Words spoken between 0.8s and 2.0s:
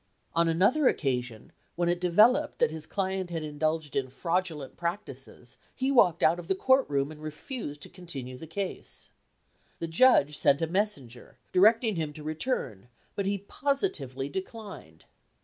occasion, when it